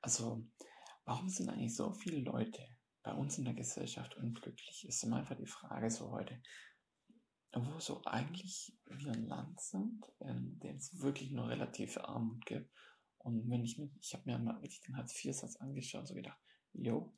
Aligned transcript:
Also, 0.00 0.46
warum 1.04 1.28
sind 1.28 1.48
eigentlich 1.48 1.74
so 1.74 1.92
viele 1.92 2.20
Leute 2.20 2.60
bei 3.02 3.12
uns 3.12 3.38
in 3.38 3.44
der 3.44 3.54
Gesellschaft 3.54 4.16
unglücklich? 4.16 4.84
Ist 4.88 5.02
immer 5.04 5.16
einfach 5.16 5.36
die 5.36 5.46
Frage 5.46 5.90
so 5.90 6.10
heute. 6.10 6.40
Wo 7.54 7.78
so 7.80 8.02
eigentlich 8.04 8.76
wir 8.86 9.12
ein 9.12 9.26
Land 9.26 9.60
sind, 9.60 10.04
in 10.20 10.58
dem 10.60 10.76
es 10.76 10.98
wirklich 11.00 11.30
nur 11.30 11.48
relative 11.48 12.08
Armut 12.08 12.44
gibt. 12.46 12.70
Und 13.18 13.48
wenn 13.50 13.64
ich 13.64 13.78
mir, 13.78 13.90
ich 14.00 14.14
habe 14.14 14.24
mir 14.24 14.38
mal 14.38 14.56
wirklich 14.56 14.80
den 14.80 14.96
Hartz-IV-Satz 14.96 15.56
angeschaut, 15.56 16.08
so 16.08 16.14
gedacht, 16.14 16.38
jo, 16.72 17.16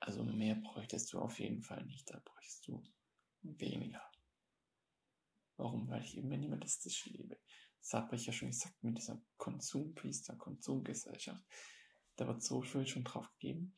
also 0.00 0.24
mehr 0.24 0.56
bräuchtest 0.56 1.12
du 1.12 1.18
auf 1.18 1.38
jeden 1.38 1.62
Fall 1.62 1.84
nicht, 1.86 2.10
da 2.10 2.20
bräuchtest 2.24 2.66
du 2.68 2.82
weniger. 3.42 4.02
Warum? 5.56 5.88
Weil 5.88 6.02
ich 6.02 6.16
eben 6.16 6.28
minimalistisch 6.28 7.06
lebe. 7.06 7.38
Das 7.80 7.94
habe 7.94 8.16
ich 8.16 8.26
ja 8.26 8.32
schon 8.32 8.50
gesagt 8.50 8.82
mit 8.82 8.98
dieser 8.98 9.20
Konsumpriester, 9.36 10.36
Konsumgesellschaft. 10.36 11.44
Da 12.16 12.26
wird 12.26 12.42
so 12.42 12.62
viel 12.62 12.86
schon 12.86 13.04
drauf 13.04 13.30
gegeben. 13.38 13.74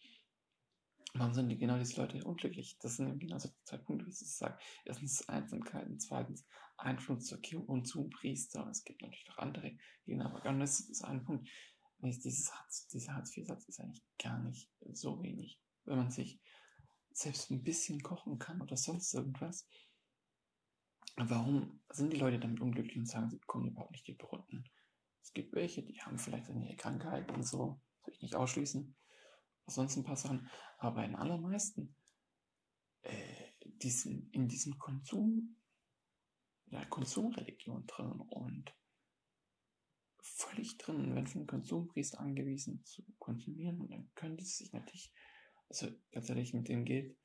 Warum 1.15 1.35
sind 1.35 1.51
die 1.51 1.59
genau 1.59 1.79
diese 1.79 2.01
Leute 2.01 2.25
unglücklich? 2.25 2.79
Das 2.81 2.97
sind 2.97 3.09
eben 3.09 3.19
genau 3.19 3.39
so 3.39 3.51
zwei 3.65 3.77
Punkte, 3.77 4.07
wie 4.07 4.11
ich 4.11 4.23
es 4.23 4.39
sage. 4.39 4.59
Erstens 4.85 5.29
Einsamkeit 5.29 5.87
und 5.87 6.01
zweitens 6.01 6.47
Einfluss 6.79 7.27
zur 7.27 7.41
Konsumpriester. 7.43 8.67
Es 8.71 8.83
gibt 8.83 9.03
natürlich 9.03 9.29
noch 9.29 9.39
andere, 9.39 9.77
die 10.07 10.19
aber 10.19 10.41
das 10.41 10.81
ist 10.81 11.05
ein 11.05 11.23
Punkt. 11.25 11.49
Dieses 11.99 12.53
Hartz, 12.53 12.89
dieser 12.89 13.15
Hartz-IV-Satz 13.15 13.69
ist 13.69 13.79
eigentlich 13.79 14.03
gar 14.19 14.43
nicht 14.43 14.71
so 14.93 15.23
wenig. 15.23 15.61
Wenn 15.85 15.99
man 15.99 16.11
sich 16.11 16.41
selbst 17.13 17.51
ein 17.51 17.63
bisschen 17.63 18.03
kochen 18.03 18.39
kann 18.39 18.61
oder 18.61 18.77
sonst 18.77 19.15
irgendwas, 19.15 19.69
Warum 21.17 21.81
sind 21.91 22.13
die 22.13 22.19
Leute 22.19 22.39
damit 22.39 22.61
unglücklich 22.61 22.97
und 22.97 23.07
sagen, 23.07 23.31
sie 23.31 23.39
bekommen 23.39 23.69
überhaupt 23.69 23.93
nicht 23.93 24.07
die 24.07 24.17
Runden? 24.21 24.65
Es 25.23 25.33
gibt 25.33 25.55
welche, 25.55 25.83
die 25.83 26.01
haben 26.01 26.19
vielleicht 26.19 26.49
eine 26.49 26.75
Krankheit 26.77 27.31
und 27.33 27.47
so, 27.47 27.81
soll 28.03 28.15
ich 28.15 28.23
nicht 28.23 28.35
ausschließen. 28.35 28.97
Sonst 29.67 29.97
ein 29.97 30.05
paar 30.05 30.17
Sachen. 30.17 30.51
Aber 30.79 30.97
bei 30.97 31.07
den 31.07 31.15
allermeisten, 31.15 31.95
äh, 33.03 33.53
diesen, 33.63 34.31
in 34.31 34.49
diesem 34.49 34.79
Konsum, 34.79 35.57
ja, 36.67 36.85
Konsumreligion 36.87 37.87
drin 37.87 38.21
und 38.21 38.75
völlig 40.21 40.79
drin, 40.79 41.15
wenn 41.15 41.27
von 41.27 41.47
Konsumpriester 41.47 42.21
angewiesen 42.21 42.85
zu 42.85 43.05
konsumieren 43.19 43.81
und 43.81 43.91
dann 43.91 44.11
könnte 44.15 44.43
es 44.43 44.57
sich 44.57 44.73
natürlich, 44.73 45.13
also 45.69 45.89
ganz 46.11 46.29
ehrlich, 46.29 46.55
mit 46.55 46.69
dem 46.69 46.85
Geld 46.85 47.17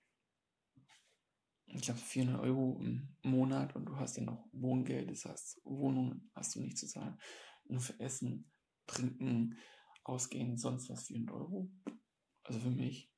ich 1.68 1.82
glaube, 1.82 2.00
400 2.00 2.42
Euro 2.42 2.80
im 2.82 3.16
Monat 3.24 3.76
und 3.76 3.86
du 3.86 3.98
hast 3.98 4.18
ja 4.18 4.24
noch 4.24 4.48
Wohngeld, 4.54 5.12
das 5.12 5.26
heißt, 5.26 5.62
Wohnung 5.66 6.30
hast 6.34 6.56
du 6.56 6.62
nicht 6.62 6.78
zu 6.78 6.88
zahlen. 6.88 7.20
Nur 7.66 7.82
für 7.82 8.00
Essen, 8.00 8.52
Trinken, 8.88 9.58
Ausgehen, 10.04 10.58
sonst 10.58 10.90
was 10.90 11.08
400 11.08 11.36
Euro. 11.36 11.70
Also 12.44 12.60
für 12.62 12.72
mich 12.72 13.12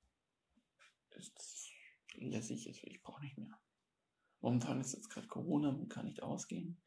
ist 1.12 1.38
das 1.38 1.70
lässig, 2.16 2.68
also 2.68 2.82
ich 2.88 3.02
brauche 3.04 3.22
nicht 3.22 3.38
mehr. 3.38 3.60
Momentan 4.42 4.80
ist 4.82 4.94
jetzt 4.94 5.10
gerade 5.10 5.28
Corona, 5.28 5.72
man 5.72 5.90
kann 5.90 6.06
nicht 6.06 6.24
ausgehen. 6.24 6.82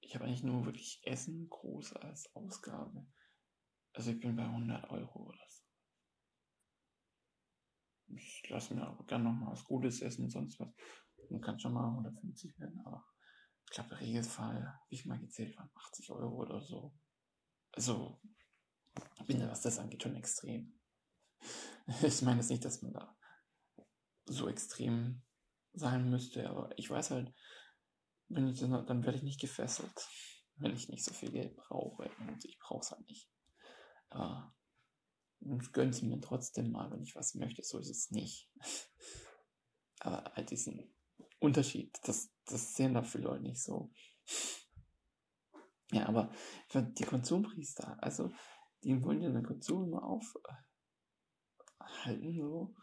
Ich 0.00 0.14
habe 0.14 0.26
eigentlich 0.26 0.42
nur 0.42 0.66
wirklich 0.66 1.00
Essen 1.04 1.48
groß 1.48 1.94
als 1.94 2.34
Ausgabe. 2.34 3.06
Also 3.92 4.10
ich 4.10 4.20
bin 4.20 4.36
bei 4.36 4.44
100 4.44 4.90
Euro 4.90 5.28
oder 5.28 5.44
so. 5.48 5.65
Ich 8.16 8.48
lasse 8.48 8.74
mir 8.74 8.86
aber 8.86 9.04
gerne 9.04 9.24
noch 9.24 9.32
mal 9.32 9.52
was 9.52 9.64
Gutes 9.64 10.00
essen, 10.02 10.28
sonst 10.28 10.58
was. 10.60 10.72
Dann 11.28 11.40
kann 11.40 11.58
schon 11.58 11.72
mal 11.72 11.88
150 11.88 12.58
werden, 12.58 12.80
aber 12.84 13.04
ich 13.64 13.72
glaube, 13.72 14.00
Regelfall, 14.00 14.78
wie 14.88 14.94
ich 14.94 15.06
mal 15.06 15.18
gezählt 15.18 15.56
waren 15.56 15.70
80 15.74 16.10
Euro 16.10 16.36
oder 16.36 16.60
so. 16.60 16.94
Also, 17.72 18.20
ich 19.18 19.26
bin 19.26 19.40
da, 19.40 19.48
was 19.48 19.62
das 19.62 19.78
angeht, 19.78 20.02
schon 20.02 20.16
extrem. 20.16 20.78
Ich 22.02 22.22
meine 22.22 22.40
jetzt 22.40 22.50
nicht, 22.50 22.64
dass 22.64 22.82
man 22.82 22.92
da 22.92 23.16
so 24.24 24.48
extrem 24.48 25.22
sein 25.72 26.10
müsste, 26.10 26.48
aber 26.50 26.76
ich 26.76 26.90
weiß 26.90 27.12
halt, 27.12 27.32
wenn 28.28 28.48
ich 28.48 28.58
dann, 28.58 28.86
dann 28.86 29.04
werde 29.04 29.18
ich 29.18 29.22
nicht 29.22 29.40
gefesselt, 29.40 30.08
wenn 30.56 30.74
ich 30.74 30.88
nicht 30.88 31.04
so 31.04 31.14
viel 31.14 31.30
Geld 31.30 31.54
brauche. 31.56 32.10
Und 32.18 32.44
ich 32.44 32.58
brauche 32.58 32.80
es 32.80 32.90
halt 32.90 33.06
nicht. 33.06 33.30
Aber 34.08 34.54
und 35.40 35.72
gönn's 35.72 36.02
mir 36.02 36.20
trotzdem 36.20 36.70
mal, 36.72 36.90
wenn 36.90 37.02
ich 37.02 37.14
was 37.14 37.34
möchte. 37.34 37.62
So 37.62 37.78
ist 37.78 37.90
es 37.90 38.10
nicht. 38.10 38.50
Aber 40.00 40.32
halt 40.34 40.50
diesen 40.50 40.94
Unterschied, 41.38 41.96
das, 42.04 42.30
das 42.46 42.74
sehen 42.74 42.94
da 42.94 43.02
viele 43.02 43.24
Leute 43.24 43.42
nicht 43.42 43.62
so. 43.62 43.90
Ja, 45.92 46.08
aber 46.08 46.32
die 46.74 47.04
Konsumpriester, 47.04 47.96
also 48.02 48.32
die 48.82 49.00
wollen 49.02 49.22
ja 49.22 49.30
den 49.30 49.44
Konsum 49.44 49.84
immer 49.84 50.02
aufhalten, 50.02 50.34
so. 52.34 52.74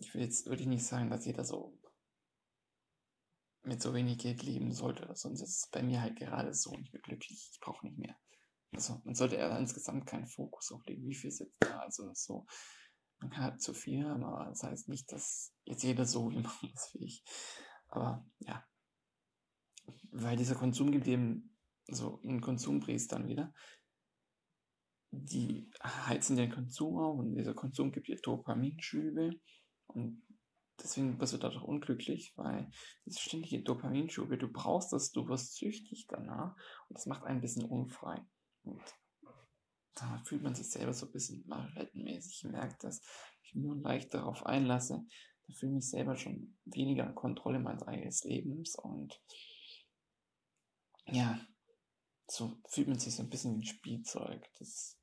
Ich 0.00 0.14
will 0.14 0.22
jetzt 0.22 0.46
würde 0.46 0.62
ich 0.62 0.68
nicht 0.68 0.84
sagen, 0.84 1.10
dass 1.10 1.26
jeder 1.26 1.44
so 1.44 1.78
mit 3.62 3.82
so 3.82 3.94
wenig 3.94 4.18
Geld 4.18 4.42
leben 4.42 4.72
sollte, 4.72 5.08
sonst 5.14 5.42
ist 5.42 5.64
es 5.64 5.70
bei 5.70 5.82
mir 5.82 6.00
halt 6.00 6.16
gerade 6.16 6.54
so 6.54 6.70
und 6.70 6.80
ich 6.82 6.90
bin 6.90 7.02
glücklich, 7.02 7.50
ich 7.52 7.60
brauche 7.60 7.86
nicht 7.86 7.98
mehr. 7.98 8.16
Also 8.72 9.00
man 9.04 9.14
sollte 9.14 9.36
eher 9.36 9.58
insgesamt 9.58 10.06
keinen 10.06 10.26
Fokus 10.26 10.72
auf 10.72 10.84
legen, 10.86 11.08
wie 11.08 11.14
viel 11.14 11.28
ist 11.28 11.40
jetzt 11.40 11.56
da. 11.60 11.78
Also 11.80 12.12
so, 12.14 12.46
man 13.20 13.30
kann 13.30 13.44
halt 13.44 13.62
zu 13.62 13.74
viel 13.74 14.04
haben, 14.04 14.24
aber 14.24 14.46
das 14.46 14.62
heißt 14.62 14.88
nicht, 14.88 15.10
dass 15.12 15.54
jetzt 15.64 15.82
jeder 15.82 16.04
so 16.04 16.30
wie 16.30 16.40
machen 16.40 16.70
ist 16.72 16.94
wie 16.94 17.04
ich. 17.04 17.24
Aber 17.88 18.26
ja. 18.40 18.64
Weil 20.10 20.36
dieser 20.36 20.54
Konsum 20.54 20.92
gibt 20.92 21.06
eben 21.06 21.56
so 21.90 22.20
einen 22.22 22.40
Konsumpreis 22.40 23.06
dann 23.06 23.26
wieder. 23.26 23.54
Die 25.10 25.70
heizen 25.82 26.36
den 26.36 26.52
Konsum 26.52 26.98
auf 26.98 27.18
und 27.18 27.34
dieser 27.34 27.54
Konsum 27.54 27.92
gibt 27.92 28.08
dir 28.08 28.20
Dopaminschübe 28.20 29.30
und 29.86 30.22
deswegen 30.82 31.16
bist 31.16 31.32
du 31.32 31.38
dadurch 31.38 31.62
unglücklich, 31.62 32.34
weil 32.36 32.70
diese 33.06 33.20
ständige 33.20 33.62
Dopaminschübe, 33.62 34.36
du 34.36 34.48
brauchst 34.48 34.92
das, 34.92 35.10
du 35.10 35.26
wirst 35.28 35.56
süchtig 35.56 36.06
danach 36.08 36.54
und 36.88 36.98
das 36.98 37.06
macht 37.06 37.24
einen 37.24 37.38
ein 37.38 37.40
bisschen 37.40 37.64
unfrei. 37.64 38.22
Und 38.68 38.82
da 39.94 40.22
fühlt 40.24 40.42
man 40.42 40.54
sich 40.54 40.70
selber 40.70 40.92
so 40.92 41.06
ein 41.06 41.12
bisschen 41.12 41.46
marionettenmäßig. 41.46 42.44
Ich 42.44 42.50
merke, 42.50 42.76
dass 42.80 43.00
ich 43.42 43.54
nur 43.54 43.76
leicht 43.76 44.14
darauf 44.14 44.46
einlasse. 44.46 45.04
Da 45.46 45.54
fühle 45.54 45.72
ich 45.72 45.76
mich 45.76 45.90
selber 45.90 46.16
schon 46.16 46.58
weniger 46.64 47.06
in 47.06 47.14
Kontrolle 47.14 47.58
meines 47.58 47.82
eigenen 47.82 48.14
Lebens 48.24 48.76
und 48.76 49.20
ja, 51.06 51.40
so 52.26 52.60
fühlt 52.68 52.88
man 52.88 52.98
sich 52.98 53.14
so 53.14 53.22
ein 53.22 53.30
bisschen 53.30 53.54
wie 53.54 53.60
ein 53.60 53.64
Spielzeug. 53.64 54.46
Das, 54.58 54.98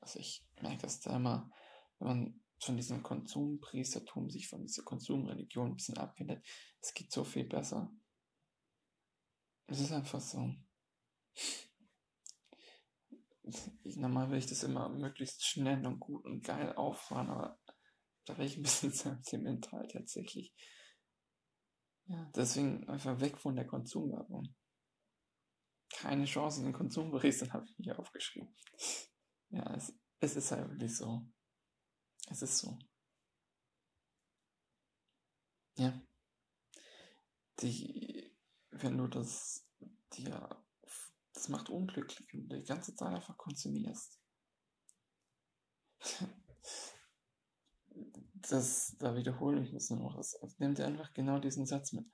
also 0.00 0.20
ich 0.20 0.46
merke, 0.60 0.82
dass 0.82 1.00
da 1.00 1.16
immer, 1.16 1.50
wenn 1.98 2.08
man 2.08 2.40
von 2.60 2.76
diesem 2.76 3.02
Konsumpriestertum 3.02 4.30
sich 4.30 4.46
von 4.46 4.62
dieser 4.62 4.84
Konsumreligion 4.84 5.72
ein 5.72 5.76
bisschen 5.76 5.98
abwendet, 5.98 6.46
es 6.80 6.94
geht 6.94 7.10
so 7.10 7.24
viel 7.24 7.44
besser. 7.44 7.92
Es 9.66 9.80
ist 9.80 9.92
einfach 9.92 10.20
so 10.20 10.54
normal 13.96 14.30
will 14.30 14.38
ich 14.38 14.46
das 14.46 14.62
immer 14.62 14.88
möglichst 14.88 15.44
schnell 15.44 15.86
und 15.86 16.00
gut 16.00 16.24
und 16.24 16.42
geil 16.42 16.74
auffahren, 16.74 17.30
aber 17.30 17.58
da 18.26 18.36
wäre 18.36 18.46
ich 18.46 18.56
ein 18.56 18.62
bisschen 18.62 18.92
sentimental 18.92 19.86
tatsächlich. 19.88 20.54
Ja, 22.06 22.30
deswegen 22.34 22.88
einfach 22.88 23.20
weg 23.20 23.38
von 23.38 23.56
der 23.56 23.66
Konsumwerbung. 23.66 24.54
Keine 25.90 26.24
Chance 26.24 26.60
in 26.60 26.66
den 26.66 26.74
Konsumbericht, 26.74 27.42
dann 27.42 27.52
habe 27.52 27.66
ich 27.66 27.78
mir 27.78 27.98
aufgeschrieben. 27.98 28.54
Ja, 29.50 29.74
es, 29.74 29.94
es 30.20 30.36
ist 30.36 30.50
halt 30.50 30.68
wirklich 30.70 30.96
so. 30.96 31.26
Es 32.28 32.42
ist 32.42 32.58
so. 32.58 32.78
Ja. 35.76 36.00
Die, 37.60 38.34
wenn 38.70 38.98
du 38.98 39.06
das 39.06 39.68
dir 40.14 40.64
das 41.42 41.48
macht 41.48 41.70
unglücklich, 41.70 42.24
wenn 42.32 42.48
du 42.48 42.56
die 42.56 42.64
ganze 42.64 42.94
Zeit 42.94 43.12
einfach 43.12 43.36
konsumierst. 43.36 44.20
das, 48.48 48.96
da 49.00 49.16
wiederhole 49.16 49.60
ich 49.60 49.72
mich 49.72 49.90
noch. 49.90 50.14
Das, 50.16 50.38
nimm 50.58 50.76
dir 50.76 50.86
einfach 50.86 51.12
genau 51.12 51.40
diesen 51.40 51.66
Satz 51.66 51.92
mit. 51.94 52.06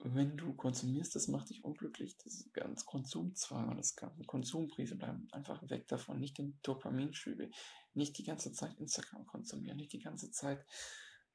Wenn 0.00 0.36
du 0.36 0.54
konsumierst, 0.54 1.16
das 1.16 1.28
macht 1.28 1.48
dich 1.48 1.64
unglücklich. 1.64 2.18
Das 2.18 2.34
ist 2.34 2.52
ganz 2.52 2.84
Konsumzwang 2.84 3.70
und 3.70 3.78
das 3.78 3.96
ganze 3.96 4.24
Konsumprise 4.24 4.96
bleiben 4.96 5.26
einfach 5.32 5.62
weg 5.70 5.88
davon. 5.88 6.20
Nicht 6.20 6.36
den 6.36 6.60
Dopaminschübe. 6.62 7.48
Nicht 7.94 8.18
die 8.18 8.24
ganze 8.24 8.52
Zeit 8.52 8.78
Instagram 8.78 9.24
konsumieren. 9.24 9.78
Nicht 9.78 9.94
die 9.94 10.02
ganze 10.02 10.30
Zeit, 10.32 10.62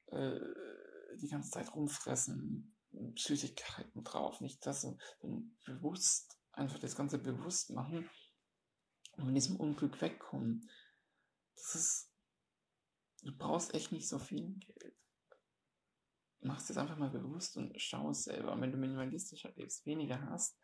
äh, 0.06 0.38
die 1.20 1.28
ganze 1.28 1.50
Zeit 1.50 1.74
rumfressen. 1.74 2.76
Süßigkeiten 3.16 4.04
drauf. 4.04 4.40
Nicht 4.40 4.64
das, 4.64 4.82
sondern 4.82 5.56
bewusst 5.64 6.38
einfach 6.52 6.78
das 6.78 6.96
Ganze 6.96 7.18
bewusst 7.18 7.70
machen 7.70 8.08
und 9.12 9.24
von 9.24 9.34
diesem 9.34 9.56
Unglück 9.56 10.00
wegkommen. 10.00 10.68
Das 11.56 11.74
ist, 11.74 12.12
du 13.22 13.36
brauchst 13.36 13.74
echt 13.74 13.92
nicht 13.92 14.08
so 14.08 14.18
viel 14.18 14.54
Geld. 14.58 14.96
Machst 16.40 16.70
es 16.70 16.76
einfach 16.76 16.98
mal 16.98 17.10
bewusst 17.10 17.56
und 17.56 17.80
schau 17.80 18.10
es 18.10 18.24
selber. 18.24 18.52
Und 18.52 18.60
wenn 18.60 18.72
du 18.72 18.78
minimalistischer 18.78 19.52
lebst, 19.54 19.86
weniger 19.86 20.20
hast 20.22 20.58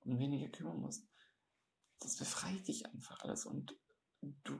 und 0.00 0.18
weniger 0.18 0.48
kümmern 0.48 0.80
musst, 0.80 1.08
das 2.00 2.16
befreit 2.16 2.66
dich 2.66 2.84
einfach 2.86 3.20
alles 3.20 3.46
und 3.46 3.78
du 4.20 4.58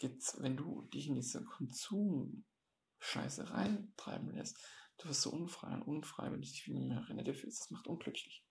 jetzt, 0.00 0.40
wenn 0.40 0.56
du 0.56 0.82
dich 0.82 1.08
in 1.08 1.16
diese 1.16 1.44
Konsum-Scheiße 1.44 3.50
reintreiben 3.50 4.30
lässt, 4.30 4.56
du 4.98 5.08
wirst 5.08 5.22
so 5.22 5.30
unfrei 5.30 5.74
und 5.74 5.82
unfrei, 5.82 6.26
wenn 6.26 6.40
du 6.40 6.46
dich 6.46 6.62
viel 6.62 6.74
mehr 6.74 6.98
erinnert 6.98 7.36
fühlst. 7.36 7.62
Das 7.62 7.70
macht 7.70 7.86
unglücklich. 7.86 8.44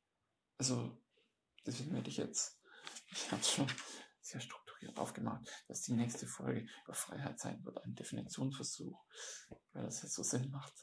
Also, 0.58 1.02
deswegen 1.68 1.94
werde 1.94 2.10
ich 2.10 2.18
jetzt, 2.18 2.60
ich 3.12 3.32
habe 3.32 3.42
es 3.42 3.52
schon 3.52 3.68
sehr 4.22 4.42
strukturiert 4.42 4.98
aufgemacht, 4.98 5.48
dass 5.68 5.82
die 5.82 5.94
nächste 5.94 6.28
Folge 6.28 6.68
über 6.84 6.94
Freiheit 6.94 7.40
sein 7.40 7.64
wird, 7.64 7.84
ein 7.84 7.96
Definitionsversuch, 7.96 9.06
weil 9.74 9.84
das 9.84 10.02
jetzt 10.02 10.16
so 10.16 10.24
Sinn 10.24 10.50
macht. 10.50 10.74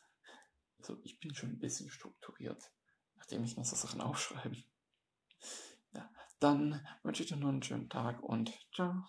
Also, 0.78 0.98
ich 1.02 1.18
bin 1.18 1.34
schon 1.34 1.50
ein 1.50 1.58
bisschen 1.58 1.90
strukturiert, 1.90 2.70
nachdem 3.16 3.44
ich 3.44 3.56
mir 3.56 3.64
so 3.64 3.76
Sachen 3.76 4.00
aufschreibe. 4.00 4.56
Ja, 5.92 6.10
dann 6.40 6.86
wünsche 7.02 7.22
ich 7.22 7.28
dir 7.28 7.36
noch 7.36 7.48
einen 7.48 7.62
schönen 7.62 7.88
Tag 7.88 8.22
und 8.22 8.52
ciao. 8.74 9.04